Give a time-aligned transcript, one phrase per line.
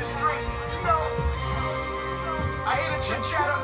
[0.00, 0.50] the streets.
[0.74, 1.02] You know,
[2.64, 3.60] I hear the chit chatter.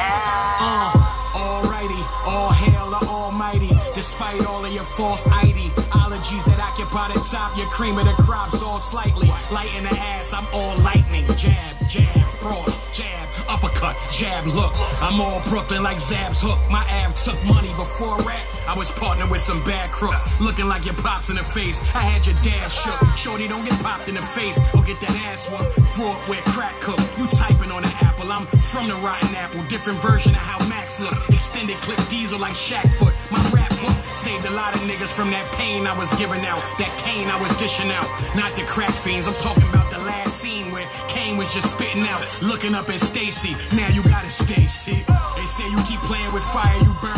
[0.00, 0.92] Uh,
[1.36, 3.70] alrighty, all hail the Almighty.
[3.94, 5.70] Despite all of your false ID,
[6.18, 9.28] ideologies that occupy the top, your cream of the crops all slightly.
[9.52, 11.24] Light in the ass, I'm all lightning.
[11.36, 14.72] Jab, jab, cross, jab, uppercut, jab, look.
[15.00, 16.58] I'm all Brooklyn like Zab's hook.
[16.70, 18.57] My ab took money before rap.
[18.68, 21.80] I was partnered with some bad crooks, looking like your pops in the face.
[21.96, 23.00] I had your dad shook.
[23.16, 25.72] Shorty, don't get popped in the face or get that ass whooped.
[25.96, 27.00] Grew up where crack cook.
[27.16, 28.28] You typing on the apple.
[28.28, 29.64] I'm from the rotten apple.
[29.72, 31.16] Different version of how Max look.
[31.32, 33.16] Extended clip diesel like Shaq foot.
[33.32, 36.60] My rap book saved a lot of niggas from that pain I was giving out.
[36.76, 38.08] That cane I was dishing out.
[38.36, 39.24] Not the crack fiends.
[39.24, 42.20] I'm talking about the last scene where Kane was just spitting out.
[42.44, 43.56] Looking up at Stacy.
[43.72, 45.00] Now you gotta stay, see.
[45.40, 47.16] They say you keep playing with fire, you burn.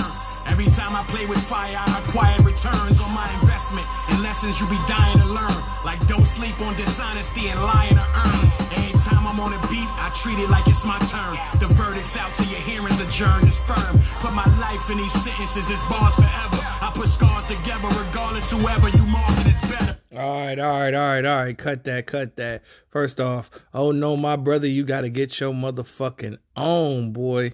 [0.61, 4.69] Every time I play with fire, I acquire returns on my investment and lessons you
[4.69, 5.56] be dying to learn.
[5.89, 8.44] Like don't sleep on dishonesty and lying to earn.
[8.77, 11.41] Every time I'm on a beat, I treat it like it's my turn.
[11.64, 13.48] The verdict's out till your hearing's adjourned.
[13.48, 13.97] It's firm.
[14.20, 16.61] Put my life in these sentences, it's bars forever.
[16.84, 19.97] I put scars together, regardless whoever you market is better.
[20.12, 21.56] All right, all right, all right, all right.
[21.56, 22.61] Cut that, cut that.
[22.91, 27.52] First off, oh no, my brother, you got to get your motherfucking own, boy.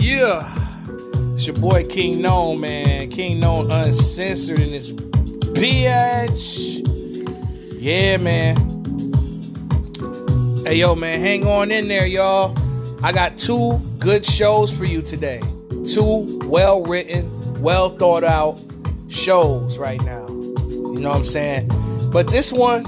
[0.00, 0.57] Yeah.
[1.38, 3.10] It's your boy King Known, man.
[3.10, 6.82] King Known uncensored in this bitch.
[7.80, 8.56] Yeah, man.
[10.66, 12.58] Hey, yo, man, hang on in there, y'all.
[13.04, 15.40] I got two good shows for you today.
[15.88, 17.30] Two well written,
[17.62, 18.60] well thought out
[19.08, 20.26] shows right now.
[20.26, 21.70] You know what I'm saying?
[22.10, 22.84] But this one,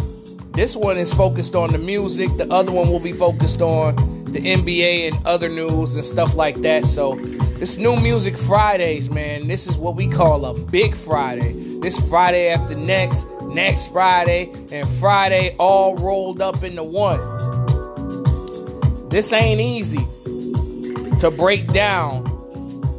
[0.54, 2.36] this one is focused on the music.
[2.36, 6.56] The other one will be focused on the NBA and other news and stuff like
[6.62, 6.84] that.
[6.84, 7.16] So
[7.60, 9.46] this new music Fridays, man.
[9.46, 11.52] This is what we call a big Friday.
[11.80, 17.20] This Friday after next, next Friday, and Friday all rolled up into one.
[19.10, 20.06] This ain't easy
[21.18, 22.24] to break down.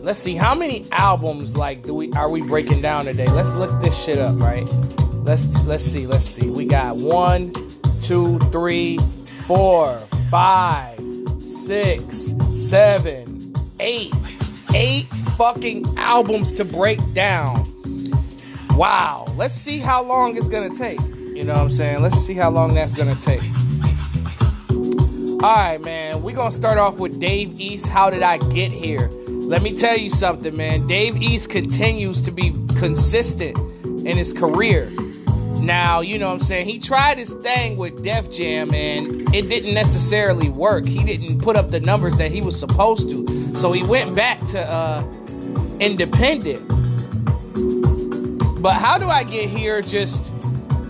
[0.04, 3.28] Let's see how many albums like do we are we breaking down today?
[3.30, 4.66] Let's look this shit up, right?
[5.24, 6.52] Let's let's see, let's see.
[6.52, 7.52] We got one,
[8.04, 9.00] two, three,
[9.48, 9.98] four,
[10.30, 11.00] five,
[11.48, 14.31] six, seven, eight,
[14.76, 15.06] eight
[15.38, 17.68] fucking albums to break down.
[18.72, 19.32] Wow.
[19.36, 21.00] Let's see how long it's gonna take.
[21.36, 22.02] You know what I'm saying?
[22.02, 23.42] Let's see how long that's gonna take.
[25.42, 26.22] All right, man.
[26.22, 27.88] We're gonna start off with Dave East.
[27.88, 29.10] How did I get here?
[29.28, 30.86] Let me tell you something, man.
[30.88, 34.90] Dave East continues to be consistent in his career.
[35.62, 36.68] Now, you know what I'm saying?
[36.68, 40.88] He tried his thing with Def Jam and it didn't necessarily work.
[40.88, 43.41] He didn't put up the numbers that he was supposed to.
[43.56, 45.03] So he went back to uh,
[45.79, 46.67] independent.
[48.62, 49.81] But how do I get here?
[49.81, 50.31] Just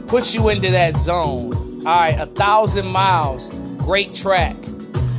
[0.08, 1.54] put you into that zone.
[1.54, 3.50] All right, a thousand miles.
[3.78, 4.56] Great track.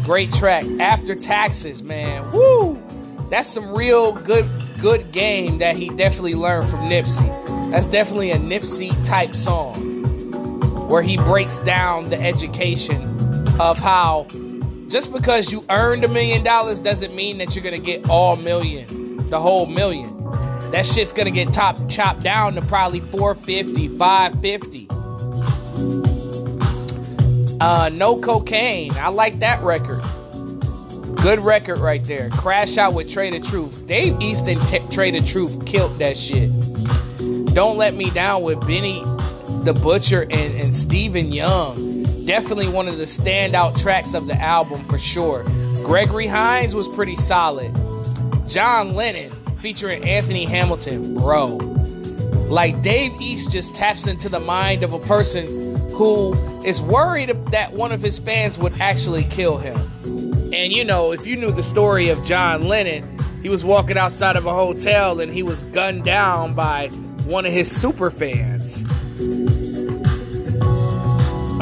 [0.04, 0.64] Great track.
[0.78, 2.30] After taxes, man.
[2.30, 2.82] Woo!
[3.30, 4.46] That's some real good
[4.78, 7.30] good game that he definitely learned from Nipsey.
[7.70, 9.74] That's definitely a Nipsey type song
[10.88, 13.00] where he breaks down the education
[13.58, 14.26] of how
[14.92, 18.86] just because you earned a million dollars doesn't mean that you're gonna get all million,
[19.30, 20.06] the whole million.
[20.70, 24.88] That shit's gonna get top chopped down to probably 450, 550.
[27.58, 28.92] Uh, no cocaine.
[28.96, 30.02] I like that record.
[31.22, 32.28] Good record right there.
[32.28, 33.86] Crash out with Trae tha Truth.
[33.86, 36.50] Dave Easton t- Trae tha Truth killed that shit.
[37.54, 39.02] Don't Let Me Down with Benny
[39.64, 41.91] the Butcher and, and Stephen Young.
[42.26, 45.44] Definitely one of the standout tracks of the album for sure.
[45.84, 47.74] Gregory Hines was pretty solid.
[48.46, 51.46] John Lennon featuring Anthony Hamilton, bro.
[52.48, 55.46] Like Dave East just taps into the mind of a person
[55.90, 56.34] who
[56.64, 59.76] is worried that one of his fans would actually kill him.
[60.52, 63.08] And you know, if you knew the story of John Lennon,
[63.42, 66.88] he was walking outside of a hotel and he was gunned down by
[67.24, 68.84] one of his super fans.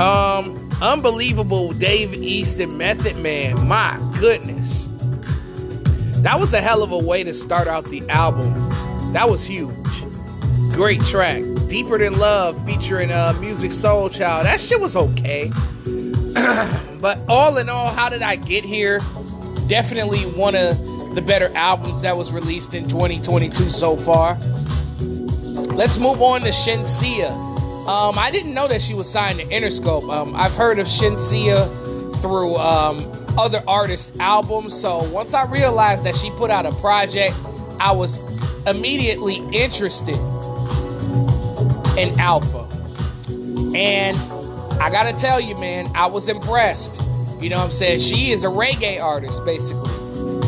[0.00, 3.68] Um, unbelievable Dave East and Method Man.
[3.68, 4.84] My goodness.
[6.22, 8.50] That was a hell of a way to start out the album.
[9.12, 9.74] That was huge.
[10.72, 11.42] Great track.
[11.68, 14.44] Deeper Than Love featuring uh, Musiq Soulchild.
[14.44, 15.50] That shit was okay.
[17.02, 19.00] but all in all, how did I get here?
[19.68, 20.78] Definitely one of
[21.14, 24.38] the better albums that was released in 2022 so far.
[25.74, 27.49] Let's move on to Shenseea.
[27.88, 30.12] Um, I didn't know that she was signed to Interscope.
[30.12, 31.66] Um, I've heard of Shenseea
[32.20, 33.00] through um,
[33.38, 34.78] other artists' albums.
[34.78, 37.34] So once I realized that she put out a project,
[37.80, 38.20] I was
[38.66, 40.18] immediately interested
[41.98, 42.68] in Alpha.
[43.74, 44.16] And
[44.80, 47.00] I gotta tell you, man, I was impressed.
[47.40, 48.00] You know what I'm saying?
[48.00, 49.90] She is a reggae artist, basically.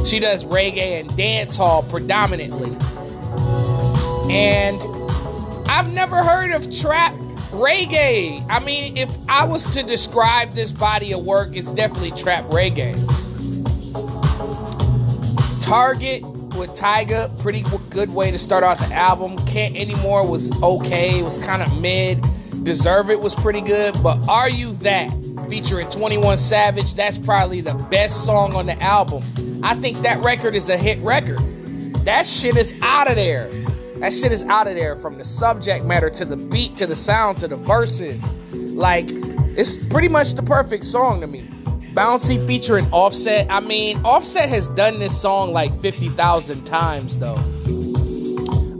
[0.06, 2.76] She does reggae and dance hall predominantly.
[4.30, 4.78] And
[5.72, 7.14] I've never heard of trap
[7.50, 8.44] reggae.
[8.50, 12.92] I mean, if I was to describe this body of work, it's definitely trap reggae.
[15.64, 16.20] Target
[16.58, 19.38] with Tyga, pretty good way to start off the album.
[19.46, 22.22] Can't Anymore was okay, it was kind of mid.
[22.64, 25.10] Deserve It was pretty good, but Are You That?
[25.48, 29.22] featuring 21 Savage, that's probably the best song on the album.
[29.62, 31.38] I think that record is a hit record.
[32.04, 33.61] That shit is out of there.
[34.02, 36.96] That shit is out of there from the subject matter to the beat to the
[36.96, 38.20] sound to the verses.
[38.52, 39.04] Like,
[39.56, 41.42] it's pretty much the perfect song to me.
[41.94, 43.46] Bouncy featuring Offset.
[43.48, 47.36] I mean, Offset has done this song like 50,000 times though.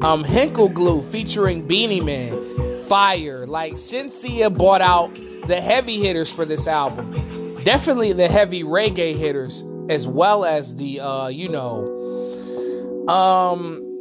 [0.04, 2.84] Um, Henkel Glue featuring Beenie Man.
[2.88, 3.46] Fire.
[3.46, 5.14] Like, Shenseea bought out
[5.46, 7.12] the heavy hitters for this album.
[7.62, 13.92] Definitely the heavy reggae hitters, as well as the, uh, you know, um,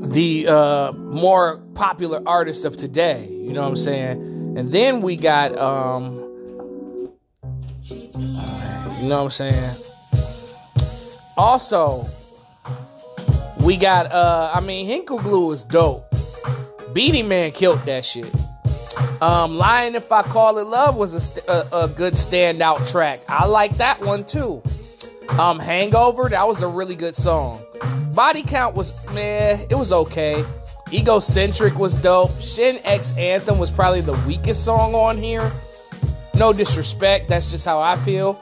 [0.00, 3.28] the uh, more popular artists of today.
[3.28, 4.56] You know what I'm saying?
[4.56, 6.16] And then we got, um,
[7.82, 9.76] you know what I'm saying?
[11.36, 12.06] Also,
[13.62, 16.04] we got, uh, I mean, Henkel Glue is dope.
[16.92, 18.30] Beenie Man killed that shit.
[19.22, 23.20] Um, Lying If I Call It Love was a, st- a, a, good standout track.
[23.28, 24.62] I like that one too.
[25.38, 27.62] Um, Hangover, that was a really good song.
[28.14, 30.44] Body Count was, man, it was okay.
[30.92, 32.32] Egocentric was dope.
[32.40, 35.50] Shin X Anthem was probably the weakest song on here.
[36.34, 38.40] No disrespect, that's just how I feel.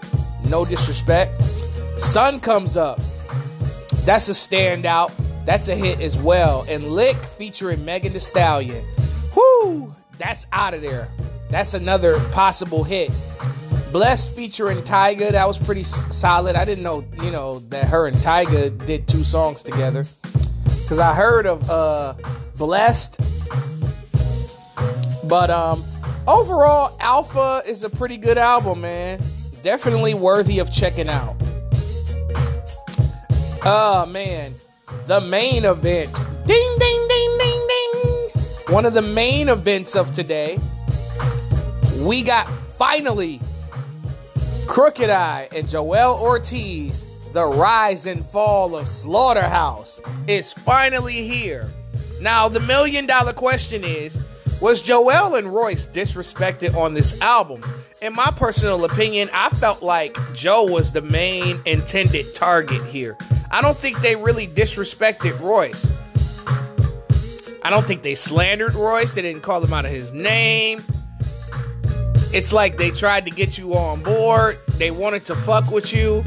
[0.49, 1.43] No disrespect.
[1.99, 2.99] Sun Comes Up,
[4.05, 5.13] that's a standout.
[5.45, 6.67] That's a hit as well.
[6.69, 8.85] And Lick featuring Megan Thee Stallion.
[9.35, 9.95] Whoo!
[10.19, 11.09] That's out of there.
[11.49, 13.11] That's another possible hit.
[13.93, 16.57] Blessed featuring Tyga, that was pretty solid.
[16.57, 20.05] I didn't know, you know, that her and Tyga did two songs together.
[20.89, 22.15] Cause I heard of uh
[22.57, 23.19] Blessed.
[25.27, 25.83] But um
[26.27, 29.21] overall, Alpha is a pretty good album, man.
[29.63, 31.37] Definitely worthy of checking out.
[33.65, 34.53] Oh man.
[35.07, 36.13] The main event.
[36.47, 38.31] Ding ding ding ding ding.
[38.69, 40.59] One of the main events of today.
[42.03, 42.49] We got
[42.79, 43.41] finally
[44.69, 51.71] Crooked I and Joell Ortiz, the rise and fall of Slaughterhouse, is finally here.
[52.21, 54.21] Now, the million dollar question is
[54.61, 57.65] Was Joell and Royce disrespected on this album?
[58.03, 63.17] In my personal opinion, I felt like Joe was the main intended target here.
[63.51, 65.87] I don't think they really disrespected Royce.
[67.63, 70.85] I don't think they slandered Royce, they didn't call him out of his name.
[72.33, 74.59] It's like they tried to get you on board.
[74.77, 76.25] They wanted to fuck with you.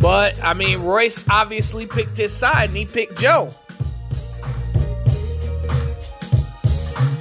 [0.00, 3.50] But, I mean, Royce obviously picked his side and he picked Joe.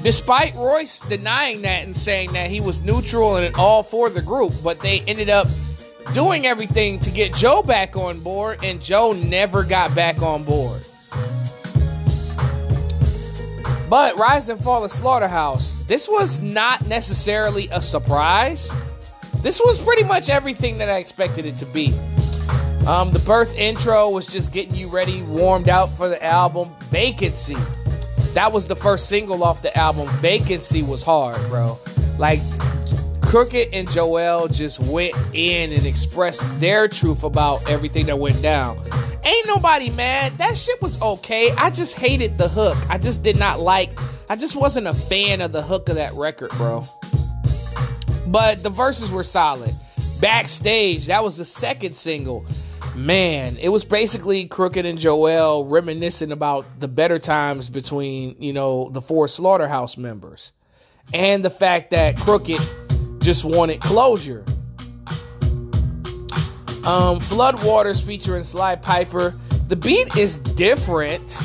[0.04, 4.54] Despite Royce denying that and saying that he was neutral and all for the group,
[4.64, 5.48] but they ended up
[6.14, 10.82] doing everything to get Joe back on board, and Joe never got back on board.
[13.90, 18.70] But Rise and Fall of Slaughterhouse, this was not necessarily a surprise.
[19.42, 21.94] This was pretty much everything that I expected it to be.
[22.86, 26.70] Um, the birth intro was just getting you ready, warmed out for the album.
[26.90, 27.58] Vacancy.
[28.34, 30.10] That was the first single off the album.
[30.20, 31.78] Vacancy was hard, bro.
[32.18, 32.40] Like,
[33.22, 38.78] Crooked and Joell just went in and expressed their truth about everything that went down.
[39.28, 40.38] Ain't nobody mad.
[40.38, 41.52] That shit was okay.
[41.58, 42.78] I just hated the hook.
[42.90, 46.14] I just did not like, I just wasn't a fan of the hook of that
[46.14, 46.86] record, bro.
[48.28, 49.76] But the verses were solid.
[50.22, 52.46] Backstage, that was the second single.
[52.96, 58.90] Man, it was basically Crooked and Joell reminiscing about the better times between, you know,
[58.92, 60.54] the four Slaughterhouse members.
[61.14, 62.62] And the fact that Crooked
[63.20, 64.46] just wanted closure.
[66.88, 69.36] Um, Floodwaters featuring Sly Pyper.
[69.68, 71.38] The beat is different,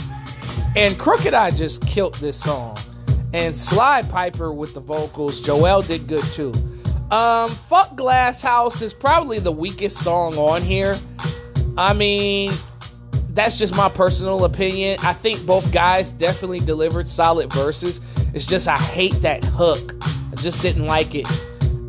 [0.77, 2.77] and Crooked I just killed this song.
[3.35, 5.43] And Sly Pyper with the vocals.
[5.43, 6.53] Joell did good too.
[7.11, 10.95] Um, Fuck Glass House is probably the weakest song on here.
[11.77, 12.53] I mean,
[13.31, 14.99] that's just my personal opinion.
[15.03, 18.01] I think both guys definitely delivered solid verses.
[18.33, 19.95] It's just I hate that hook.
[20.03, 21.27] I just didn't like it.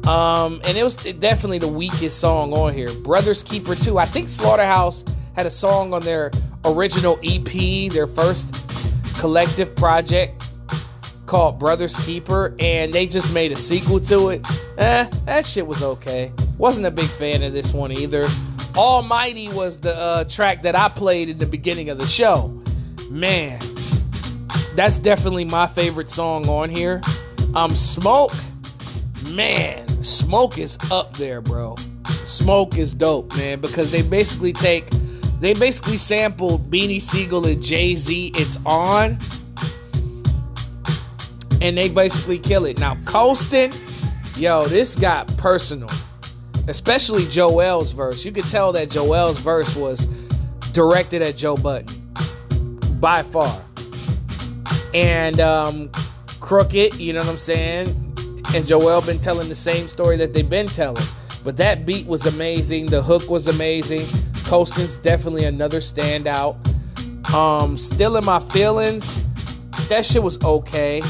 [0.08, 2.90] Um, and it was definitely the weakest song on here.
[3.04, 3.98] Brothers Keeper 2.
[3.98, 5.06] I think Slaughterhouse
[5.36, 6.32] had a song on their
[6.66, 8.64] original EP, their first
[9.18, 10.50] collective project
[11.26, 14.46] called Brothers Keeper, and they just made a sequel to it.
[14.78, 16.32] Eh, that shit was okay.
[16.58, 18.26] Wasn't a big fan of this one either.
[18.76, 22.50] Almighty was the uh, track that I played in the beginning of the show.
[23.10, 23.60] Man,
[24.76, 27.02] that's definitely my favorite song on here.
[27.56, 28.34] Um, Smoke,
[29.32, 31.76] man, Smoke is up there, bro.
[32.26, 34.90] Smoke is dope, man, because they basically take,
[35.40, 38.32] they basically sampled Beanie Sigel and Jay Z.
[38.36, 39.18] It's on,
[41.62, 42.80] and they basically kill it.
[42.80, 43.74] Now, Coastin,
[44.38, 45.90] yo, this got personal,
[46.68, 48.26] especially Joell's verse.
[48.26, 50.06] You could tell that Joell's verse was
[50.74, 51.88] directed at Joe Budden
[53.00, 53.62] by far
[54.94, 55.90] and um,
[56.40, 58.03] Crooked, you know what I'm saying?
[58.54, 61.04] And Joell been telling the same story that they've been telling.
[61.44, 62.86] But that beat was amazing.
[62.86, 64.06] The hook was amazing.
[64.46, 66.56] Coastin's definitely another standout.
[67.34, 69.24] Um, Still in my feelings.
[69.90, 71.02] That shit was okay.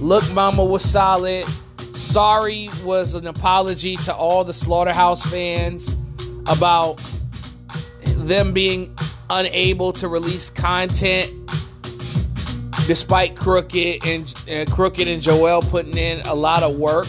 [0.00, 1.46] Look Mama was solid.
[1.94, 5.96] Sorry was an apology to all the Slaughterhouse fans
[6.46, 7.02] about
[8.16, 8.94] them being
[9.30, 11.30] unable to release content
[12.86, 17.06] despite Crooked and uh, Crooked and Joell putting in a lot of work,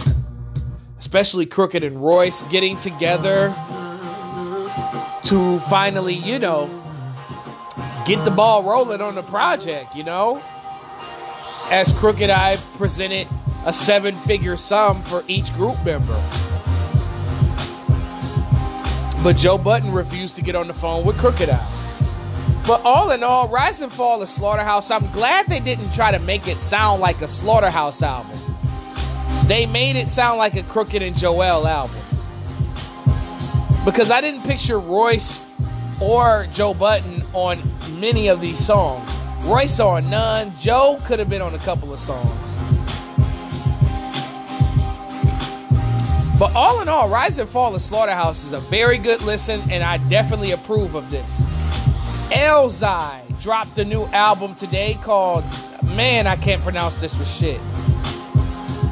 [1.00, 3.53] especially Crooked and Royce getting together
[5.24, 6.70] to finally, you know,
[8.05, 10.41] get the ball rolling on the project, you know?
[11.72, 13.27] As Crooked I presented
[13.65, 16.22] a seven-figure sum for each group member.
[19.24, 21.85] But Joe Budden refused to get on the phone with Crooked I.
[22.67, 26.17] But all in all, Rise and Fall of Slaughterhouse, I'm glad they didn't try to
[26.19, 28.36] make it sound like a Slaughterhouse album.
[29.45, 31.95] They made it sound like a Crooked and Joell album.
[33.86, 35.45] Because I didn't picture Royce
[36.01, 37.60] or Joe Budden on
[38.00, 39.07] many of these songs.
[39.45, 40.51] Royce on none.
[40.60, 42.41] Joe could have been on a couple of songs.
[46.39, 49.84] But all in all, Rise and Fall of Slaughterhouse is a very good listen, and
[49.84, 51.45] I definitely approve of this.
[52.32, 55.44] Elzhi dropped a new album today called
[55.96, 57.60] Man, I can't pronounce this for shit.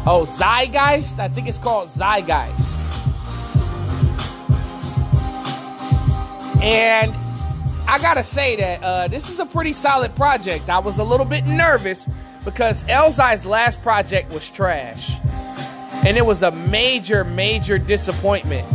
[0.05, 1.19] Oh, Zeitgeist?
[1.19, 2.79] I think it's called Zeitgeist.
[6.61, 7.13] And
[7.89, 10.69] I gotta say that uh, this is a pretty solid project.
[10.69, 12.07] I was a little bit nervous
[12.45, 15.17] because Elzhi's last project was trash.
[16.05, 18.67] And it was a major, major disappointment,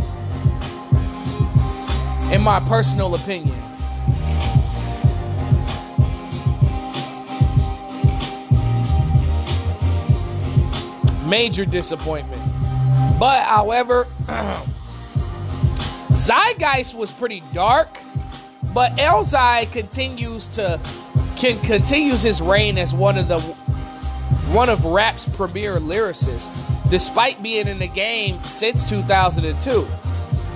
[2.31, 3.58] in my personal opinion.
[11.29, 12.41] Major disappointment.
[13.19, 14.05] But, however,
[16.11, 17.87] Zeitgeist was pretty dark,
[18.73, 20.79] but Elzhi continues to
[21.37, 23.39] can continues his reign as one of the
[24.51, 29.87] one of rap's premier lyricists, despite being in the game since 2002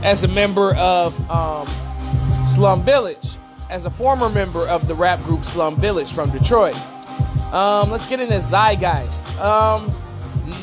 [0.03, 1.65] as a member of um,
[2.45, 3.37] Slum Village,
[3.69, 6.75] as a former member of the rap group Slum Village from Detroit.
[7.53, 9.39] Um, let's get into Zeitgeist.
[9.39, 9.89] Um,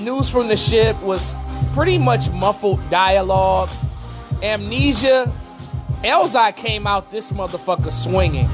[0.00, 1.32] news from the ship was
[1.74, 3.68] pretty much muffled dialogue.
[4.42, 5.26] Amnesia.
[6.02, 8.46] Elzhi came out this motherfucker swinging.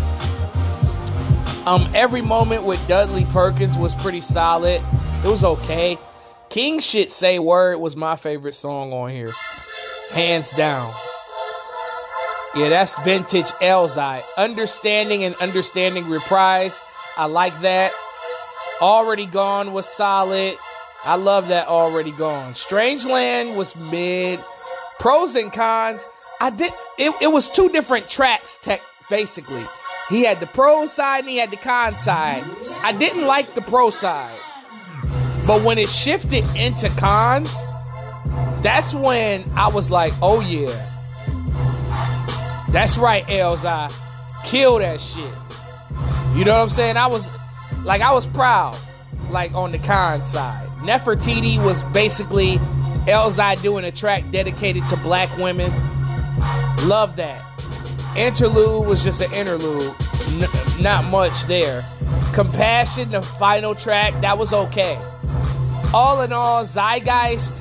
[1.66, 4.80] Um, every moment with Dudley Perkins was pretty solid.
[5.25, 5.99] It was okay.
[6.49, 9.33] King shit say word was my favorite song on here,
[10.14, 10.92] hands down.
[12.54, 14.23] Yeah, that's vintage Elzhi.
[14.38, 16.80] Understanding and understanding reprise.
[17.16, 17.92] I like that.
[18.80, 20.56] Already gone was solid.
[21.07, 22.55] I love that already gone.
[22.55, 24.41] Strangeland was mid.
[24.99, 26.07] Pros and cons.
[26.41, 26.73] I did.
[26.99, 28.59] It, it was two different tracks.
[28.61, 29.63] Tech basically.
[30.09, 32.43] He had the pro side and he had the con side.
[32.83, 34.39] I didn't like the pro side.
[35.47, 37.55] But when it shifted into cons,
[38.63, 40.67] that's when I was like, oh yeah.
[42.73, 43.93] That's right, Elzhi.
[44.45, 45.25] Kill that shit.
[46.37, 46.97] You know what I'm saying?
[46.97, 47.31] I was
[47.85, 48.77] like I was proud,
[49.31, 50.67] like on the con side.
[50.87, 52.59] Nefertiti was basically
[53.07, 55.69] Elzhi doing a track dedicated to black women.
[56.87, 57.43] Love that.
[58.16, 59.93] Interlude was just an interlude.
[60.35, 61.83] N- not much there.
[62.33, 64.97] Compassion, the final track, that was okay.
[65.93, 67.52] All in all, Zeitgeist,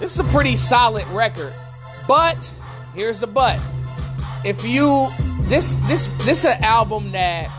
[0.00, 1.52] this is a pretty solid record.
[2.08, 2.54] But
[2.94, 3.60] here's the but.
[4.46, 5.08] If you
[5.42, 7.50] this this this is an album that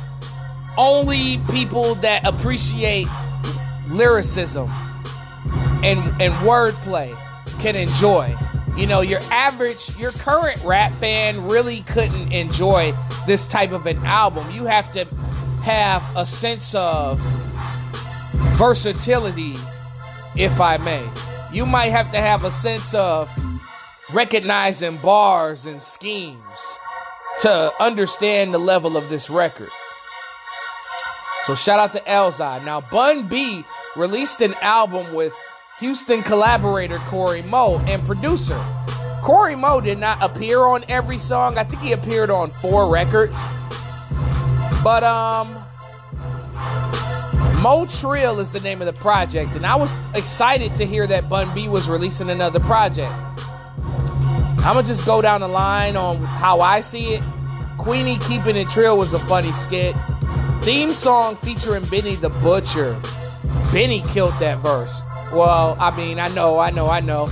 [0.75, 3.07] only people that appreciate
[3.91, 4.71] lyricism
[5.83, 7.15] and and wordplay
[7.59, 8.35] can enjoy.
[8.75, 12.93] You know, your average, your current rap fan really couldn't enjoy
[13.25, 14.49] this type of an album.
[14.51, 15.05] You have to
[15.63, 17.19] have a sense of
[18.57, 19.55] versatility,
[20.35, 21.03] if I may.
[21.51, 23.29] You might have to have a sense of
[24.13, 26.77] recognizing bars and schemes
[27.41, 29.69] to understand the level of this record.
[31.45, 32.65] So shout out to Elzhi.
[32.65, 33.63] Now Bun B
[33.95, 35.33] released an album with
[35.79, 38.59] Houston collaborator Cory Mo and producer.
[39.21, 41.57] Cory Mo did not appear on every song.
[41.57, 43.35] I think he appeared on four records.
[44.83, 45.53] But um
[47.61, 51.27] Mo Trill is the name of the project, and I was excited to hear that
[51.27, 53.13] Bun B was releasing another project.
[54.59, 57.23] I'm gonna just go down the line on how I see it.
[57.77, 59.95] Queenie Keeping It Trill was a funny skit.
[60.61, 62.99] Theme song featuring Benny the Butcher.
[63.71, 65.06] Benny killed that verse.
[65.33, 67.27] Well, I mean, I know, I know, I know.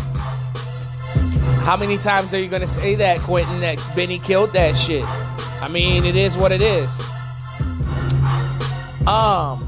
[1.64, 5.04] How many times are you gonna say that, Quentin, that Benny killed that shit?
[5.62, 6.90] I mean, it is what it is.
[9.08, 9.68] Um,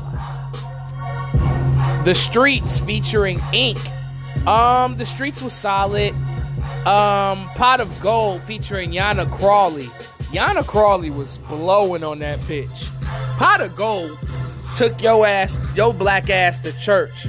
[2.05, 3.79] the Streets featuring Ink.
[4.47, 6.13] Um, The Streets was solid.
[6.85, 9.87] Um, Pot of Gold featuring Yana Crawley.
[10.31, 12.91] Yana Crawley was blowing on that bitch.
[13.37, 14.17] Pot of Gold
[14.75, 17.27] took your ass, your black ass to church.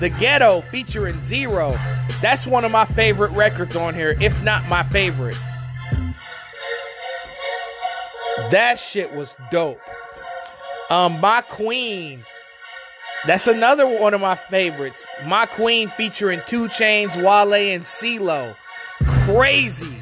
[0.00, 1.76] The Ghetto featuring Z-Ro.
[2.20, 5.38] That's one of my favorite records on here, if not my favorite.
[8.50, 9.80] That shit was dope.
[10.90, 12.24] Um, My Queen
[13.26, 15.06] that's another one of my favorites.
[15.26, 18.56] My Queen featuring 2 Chainz, Wale, and CeeLo.
[19.26, 19.98] Crazy.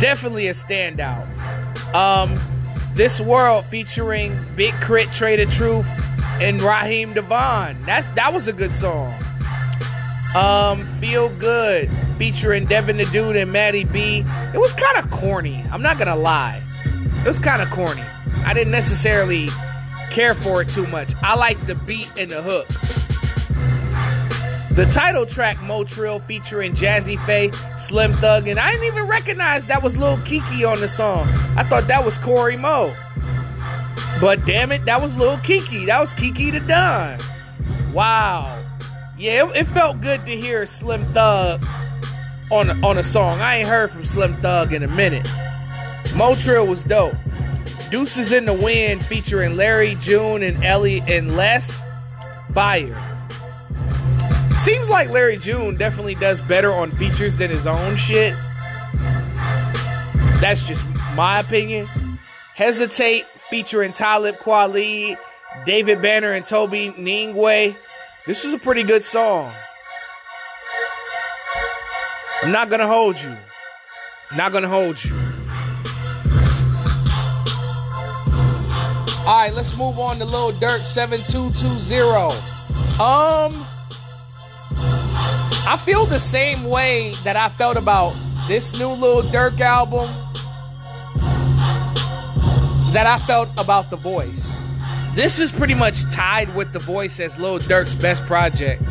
[0.00, 1.26] Definitely a standout.
[1.94, 2.38] Um,
[2.94, 5.86] This World featuring Big K.R.I.T., Trader Truth,
[6.40, 7.78] and Raheem DeVaughn.
[7.84, 9.14] That's that was a good song.
[10.34, 14.24] Um, Feel Good featuring Devin the Dude and Maddie B.
[14.54, 15.64] It was kind of corny.
[15.70, 16.62] I'm not gonna lie.
[17.24, 18.02] It was kind of corny.
[18.44, 19.48] I didn't necessarily
[20.10, 21.14] care for it too much.
[21.22, 22.68] I like the beat and the hook.
[24.74, 29.82] The title track Motrill featuring Jazzy Pha, Slim Thug, and I didn't even recognize that
[29.82, 31.28] was Lil Keke on the song.
[31.56, 32.94] I thought that was Cory Mo.
[34.22, 35.86] But damn it, that was little Keke.
[35.86, 37.18] That was Keke the Don.
[37.92, 38.56] Wow.
[39.18, 41.66] Yeah, it, it felt good to hear Slim Thug
[42.52, 43.40] on a, on a song.
[43.40, 45.26] I ain't heard from Slim Thug in a minute.
[46.14, 47.16] Motrill was dope.
[47.90, 51.82] Deuces in the Wind featuring Larry, June, and Ellie and Les.
[52.54, 52.96] Fire.
[54.58, 58.34] Seems like Larry June definitely does better on features than his own shit.
[60.40, 61.88] That's just my opinion.
[62.54, 65.14] Hesitate featuring Talib Kweli,
[65.66, 67.74] David Banner, and Tobe Nwigwe.
[68.24, 69.52] This is a pretty good song.
[72.42, 73.36] I'm not gonna hold you.
[74.38, 75.14] Not gonna hold you.
[79.26, 82.34] All right, let's move on to Lil Durk 7220.
[82.94, 83.66] Um,
[85.68, 88.16] I feel the same way that I felt about
[88.48, 90.08] this new Lil Durk album
[92.92, 94.60] that I felt about The Voice.
[95.14, 98.82] This is pretty much tied with The Voice as Lil Durk's best project.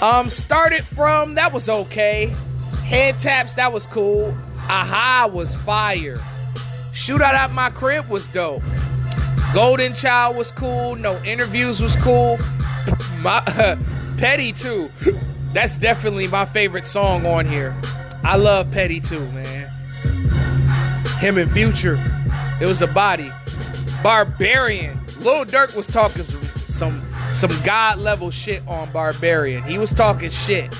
[0.00, 2.26] Um, started from that was okay.
[2.84, 4.36] Head taps that was cool.
[4.68, 6.16] Aha was fire.
[6.92, 8.62] Shootout at my crib was dope.
[9.54, 10.96] Golden Child was cool.
[10.96, 12.38] No interviews was cool.
[13.22, 13.40] My
[14.18, 14.90] Petty too.
[15.52, 17.76] That's definitely my favorite song on here.
[18.24, 19.68] I love Petty too, man.
[21.18, 21.96] Him and Future.
[22.62, 23.28] It was a body.
[24.04, 24.96] Barbarian.
[25.18, 29.64] Lil Durk was talking some some, god level shit on Barbarian.
[29.64, 30.72] He was talking shit.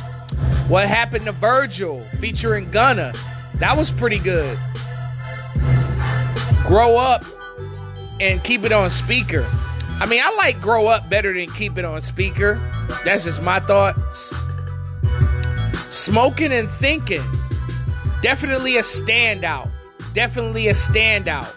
[0.69, 3.13] What happened to Virgil featuring Gunna?
[3.57, 4.57] That was pretty good.
[6.69, 7.25] Grow up
[8.21, 9.45] and keep it on speaker.
[9.99, 12.55] I mean, I like grow up better than keep it on speaker.
[13.05, 14.33] That's just my thoughts.
[15.91, 17.25] Smoking and thinking.
[18.23, 19.69] Definitely a standout.
[20.15, 21.53] Definitely a standout.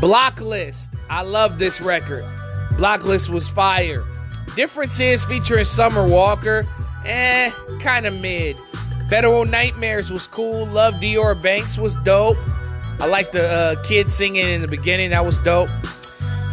[0.00, 0.88] Blocklist.
[1.08, 2.24] I love this record.
[2.72, 4.04] Blocklist was fire.
[4.56, 6.66] Differences featuring Summer Walker.
[7.04, 8.58] Eh, kind of mid.
[9.10, 10.66] Federal Nightmares was cool.
[10.66, 12.38] Love Dior Banks was dope.
[13.00, 15.10] I like the uh, kid singing in the beginning.
[15.10, 15.68] That was dope.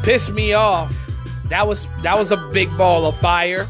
[0.04, 0.94] Piss me off.
[1.50, 3.68] That was that was a big ball of fire.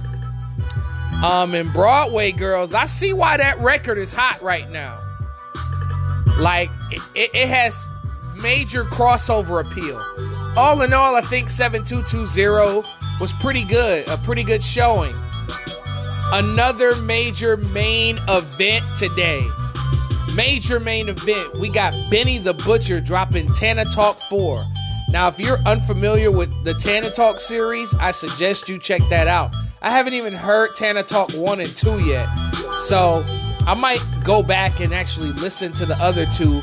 [1.23, 4.99] Um, and Broadway Girls, I see why that record is hot right now.
[6.39, 7.75] Like it, it, it has
[8.41, 9.99] major crossover appeal.
[10.57, 12.87] All in all, I think 7220
[13.19, 14.07] was pretty good.
[14.09, 15.15] A pretty good showing.
[16.33, 19.41] Another major main event today
[20.37, 24.63] major main event, we got Benny the Butcher dropping Tana Talk 4.
[25.09, 29.55] Now, if you're unfamiliar with the Tana Talk series, I suggest you check that out.
[29.81, 32.27] I haven't even heard Tana Talk 1 and 2 yet.
[32.79, 33.23] So
[33.65, 36.61] I might go back and actually listen to the other two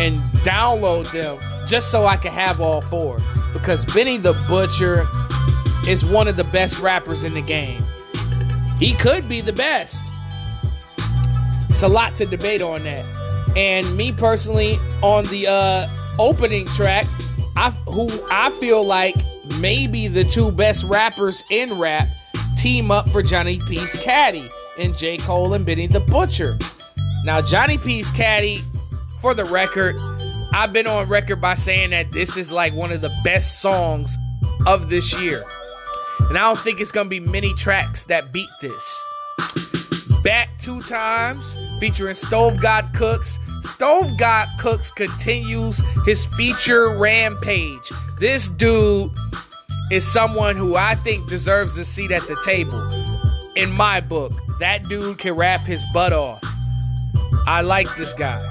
[0.00, 3.18] and download them just so I can have all four.
[3.52, 5.06] Because Benny the Butcher
[5.88, 7.82] is one of the best rappers in the game.
[8.78, 10.02] He could be the best.
[11.68, 13.06] It's a lot to debate on that.
[13.56, 15.86] And me personally, on the uh,
[16.18, 17.06] opening track,
[17.56, 19.16] I who I feel like
[19.58, 22.08] maybe the two best rappers in rap
[22.56, 25.18] team up for Johnny P's Caddy and J.
[25.18, 26.58] Cole and Benny the Butcher.
[27.24, 28.62] Now, Johnny P's Caddy,
[29.20, 29.96] for the record,
[30.52, 34.16] I've been on record by saying that this is like one of the best songs
[34.66, 35.44] of this year.
[36.20, 39.04] And I don't think it's gonna be many tracks that beat this.
[40.22, 43.38] Back two times, featuring Stove God Cooks.
[43.62, 47.90] Stove God Cooks continues his feature rampage.
[48.18, 49.12] This dude
[49.90, 52.80] is someone who I think deserves a seat at the table.
[53.56, 56.40] In my book, that dude can rap his butt off.
[57.46, 58.49] I like this guy.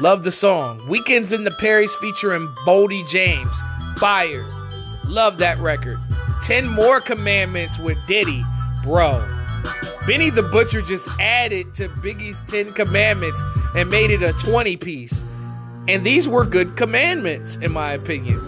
[0.00, 0.84] Love the song.
[0.88, 3.48] Weekends in the Perrys featuring Boldy James.
[3.96, 4.44] Fire.
[5.04, 5.96] Love that record.
[6.42, 8.42] 10 more commandments with Diddy.
[8.82, 9.28] Bro.
[10.04, 13.40] Benny the Butcher just added to Biggie's 10 commandments
[13.76, 15.22] and made it a 20 piece.
[15.86, 18.40] And these were good commandments, in my opinion.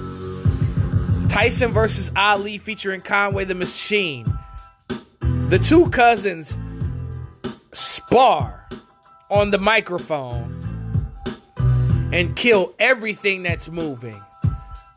[1.28, 4.26] Tyson versus Ali featuring Conway the Machine.
[5.48, 6.56] The two cousins
[7.72, 8.68] spar
[9.30, 10.55] on the microphone
[12.12, 14.20] and kill everything that's moving.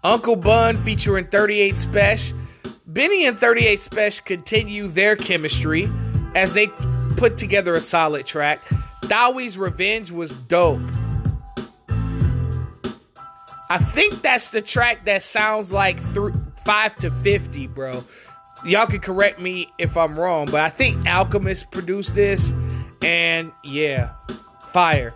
[0.03, 2.33] Uncle Bun featuring 38 Spesh.
[2.87, 5.87] Benny and 38 Spesh continue their chemistry
[6.35, 6.67] as they
[7.17, 8.59] put together a solid track.
[9.03, 10.81] Dowies Revenge was dope.
[13.71, 16.33] I think that's the track that sounds like th-
[16.65, 18.03] 5 to 50, bro.
[18.65, 22.51] Y'all can correct me if I'm wrong, but I think Alchemist produced this.
[23.03, 24.15] And yeah,
[24.73, 25.13] fire.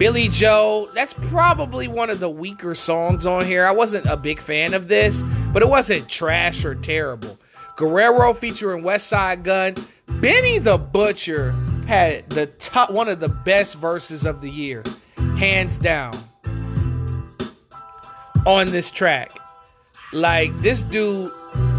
[0.00, 3.66] Billy Joe, that's probably one of the weaker songs on here.
[3.66, 5.20] I wasn't a big fan of this,
[5.52, 7.36] but it wasn't trash or terrible.
[7.76, 9.74] Guerrero featuring Westside Gun.
[10.18, 11.52] Benny the Butcher
[11.86, 14.82] had the top one of the best verses of the year,
[15.36, 16.14] hands down.
[18.46, 19.32] On this track.
[20.14, 21.30] Like this dude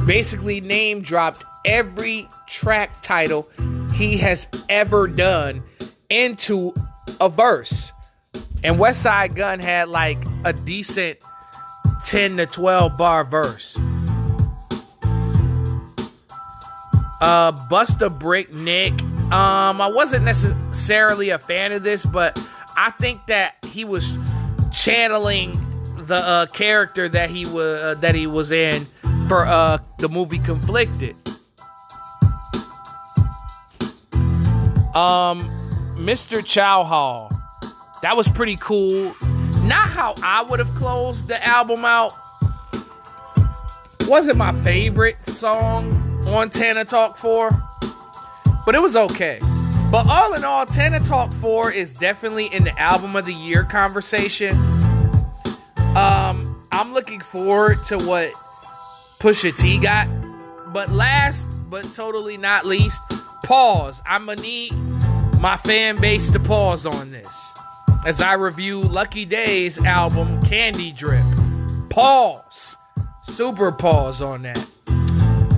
[0.05, 3.49] basically name dropped every track title
[3.95, 5.63] he has ever done
[6.11, 6.71] into
[7.19, 7.91] a verse.
[8.63, 11.19] And Westside Gun had like a decent
[12.05, 13.75] 10 to 12 bar verse.
[17.21, 18.93] Uh Busta Brick Nick.
[19.31, 22.37] Um, I wasn't necessarily a fan of this, but
[22.75, 24.17] I think that he was
[24.73, 25.53] channeling
[25.95, 28.85] the uh, character that he was uh, that he was in
[29.27, 31.15] for uh, the movie Conflicted.
[34.93, 35.49] Um,
[35.95, 36.45] Mr.
[36.45, 37.30] Chow Hall.
[38.01, 39.13] That was pretty cool.
[39.63, 42.13] Not how I would have closed the album out.
[44.07, 45.93] Wasn't my favorite song
[46.27, 47.51] on Tana Talk 4,
[48.65, 49.39] but it was okay.
[49.91, 53.63] But all in all, Tana Talk 4 is definitely in the album of the year
[53.63, 54.55] conversation.
[55.95, 58.31] Um, I'm looking forward to what
[59.19, 60.07] Pusha T got.
[60.73, 62.99] But last but totally not least,
[63.43, 64.01] pause.
[64.05, 64.73] I'm gonna need
[65.39, 67.53] my fan base to pause on this
[68.05, 71.25] as I review Lucky Daye's album Candy Drip.
[71.89, 72.75] Pause.
[73.23, 74.67] Super pause on that.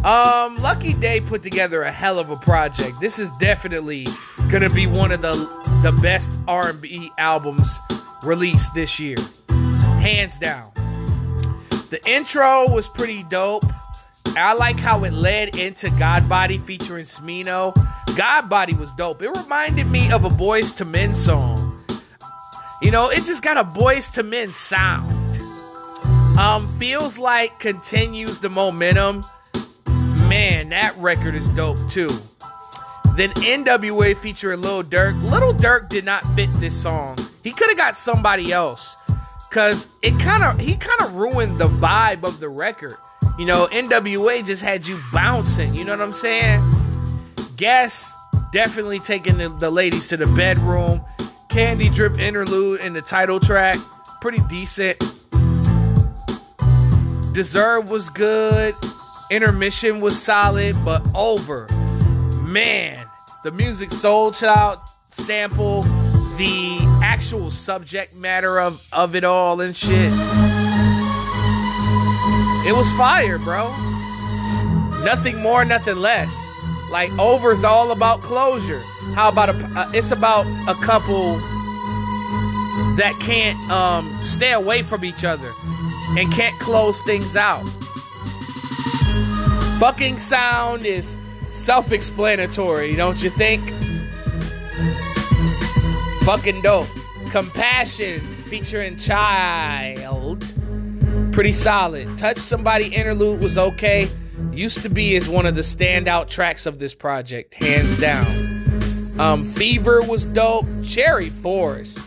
[0.03, 2.99] Um, Lucky Daye put together a hell of a project.
[2.99, 4.06] This is definitely
[4.51, 5.34] gonna be one of the
[5.82, 7.77] the best R&B albums
[8.23, 9.17] released this year,
[9.99, 10.71] hands down.
[11.89, 13.65] The intro was pretty dope.
[14.36, 17.73] I like how it led into God Body featuring Smino.
[18.17, 19.21] God Body was dope.
[19.21, 21.62] It reminded me of a Boyz II Men song.
[22.84, 25.38] You know, it just got a Boyz II Men sound.
[26.38, 29.24] Um, feels like continues the momentum.
[30.28, 32.10] Man, that record is dope too.
[33.15, 35.22] Then NWA featuring Lil Durk.
[35.24, 37.17] Little Durk did not fit this song.
[37.41, 38.98] He could have got somebody else.
[39.50, 42.96] Cause it kind of he kind of ruined the vibe of the record.
[43.39, 45.74] You know, NWA just had you bouncing.
[45.74, 46.62] You know what I'm saying?
[47.56, 48.12] Guess
[48.52, 51.02] definitely taking the, the ladies to the bedroom.
[51.53, 53.77] Candy Drip interlude in the title track,
[54.21, 54.97] pretty decent.
[57.31, 58.73] Deserve was good.
[59.29, 61.67] Intermission was solid, but over.
[62.41, 62.97] Man,
[63.43, 65.83] the Musiq Soulchild sample,
[66.37, 70.11] the actual subject matter of, of it all and shit.
[72.65, 73.67] It was fire, bro.
[75.03, 76.35] Nothing more, nothing less.
[76.89, 78.81] Like over's all about closure.
[79.15, 79.53] How about a?
[79.75, 81.37] Uh, it's about a couple
[82.95, 85.49] that can't um, stay away from each other
[86.17, 87.63] and can't close things out.
[89.79, 91.15] Fucking sound is
[91.51, 93.61] self-explanatory, don't you think?
[96.23, 96.87] Fucking dope.
[97.31, 100.45] Compassion featuring Child.
[101.31, 102.07] Pretty solid.
[102.17, 104.07] Touch Somebody interlude was okay.
[104.51, 108.52] Used to be is one of the standout tracks of this project, hands down.
[109.19, 110.65] Um, Fever was dope.
[110.86, 111.99] Cherry Forest.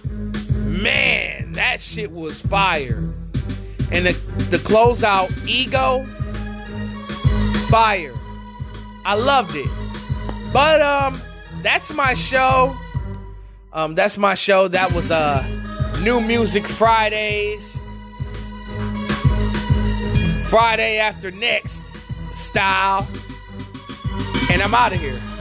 [0.64, 3.12] Man, that shit was fire.
[3.92, 4.12] And the,
[4.50, 6.04] the closeout, Ego,
[7.68, 8.12] fire.
[9.04, 9.68] I loved it.
[10.52, 11.20] But um,
[11.62, 12.74] that's my show.
[13.72, 14.68] Um, that's my show.
[14.68, 15.44] That was uh
[16.02, 17.76] New Music Fridays.
[20.48, 21.82] Friday after next
[22.34, 23.06] style.
[24.50, 25.35] And I'm out of here.